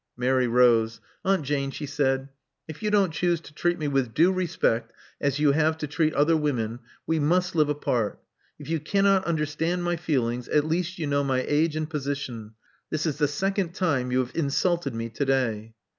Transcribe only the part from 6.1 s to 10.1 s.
other women, we must live apart. If you cannot understand my